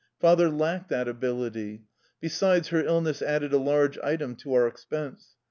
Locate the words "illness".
2.83-3.21